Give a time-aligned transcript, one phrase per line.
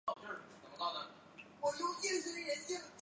[1.61, 2.89] 序列写作。